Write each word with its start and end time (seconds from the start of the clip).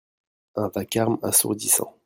Un 0.55 0.69
vacarme 0.69 1.19
assourdissant. 1.21 1.95